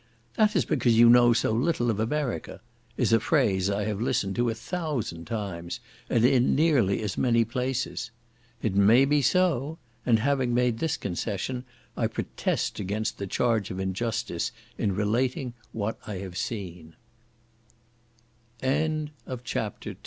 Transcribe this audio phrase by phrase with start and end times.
[0.33, 2.59] "That is because you know so little of America,"
[2.97, 7.41] is a phrase I have listened to a thousand times, and in nearly as many
[7.43, 8.09] different places.
[8.63, 14.51] It may be so—and having made this concession, I protest against the charge of injustice
[14.75, 16.95] in relating what I have seen.
[18.57, 19.91] CHA